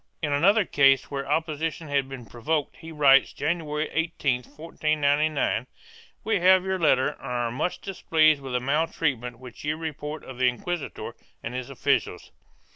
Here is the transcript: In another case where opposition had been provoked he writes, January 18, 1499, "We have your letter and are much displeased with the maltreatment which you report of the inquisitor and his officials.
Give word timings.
In 0.23 0.33
another 0.33 0.65
case 0.65 1.11
where 1.11 1.29
opposition 1.29 1.87
had 1.87 2.09
been 2.09 2.25
provoked 2.25 2.77
he 2.77 2.91
writes, 2.91 3.33
January 3.33 3.87
18, 3.93 4.37
1499, 4.37 5.67
"We 6.23 6.39
have 6.39 6.65
your 6.65 6.79
letter 6.79 7.09
and 7.09 7.21
are 7.21 7.51
much 7.51 7.81
displeased 7.81 8.41
with 8.41 8.53
the 8.53 8.59
maltreatment 8.59 9.37
which 9.37 9.63
you 9.63 9.77
report 9.77 10.23
of 10.23 10.39
the 10.39 10.49
inquisitor 10.49 11.15
and 11.43 11.53
his 11.53 11.69
officials. 11.69 12.31